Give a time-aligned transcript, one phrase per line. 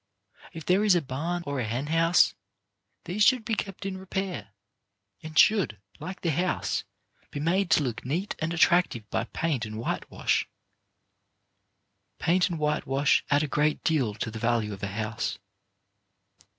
[0.51, 2.33] If there is a barn or a henhouse,
[3.05, 4.49] these should be kept in repair,
[5.21, 6.83] and should, like the house,
[7.29, 10.47] be made to look neat and attractive by paint and whitewash.
[12.17, 15.37] Paint and whitewash add a great deal to the value of a house.